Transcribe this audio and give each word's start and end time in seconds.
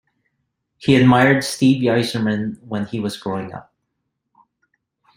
He 0.79 0.95
admired 0.95 1.43
Steve 1.43 1.83
Yzerman 1.83 2.59
when 2.63 2.87
he 2.87 2.99
was 2.99 3.17
growing 3.19 3.53
up. 3.53 3.71